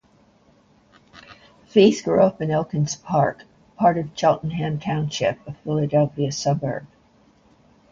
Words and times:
Feith 1.67 2.03
grew 2.03 2.23
up 2.23 2.41
in 2.41 2.49
Elkins 2.49 2.95
Park, 2.95 3.43
part 3.77 3.99
of 3.99 4.09
Cheltenham 4.15 4.79
Township, 4.79 5.37
a 5.47 5.53
Philadelphia 5.53 6.31
suburb. 6.31 6.87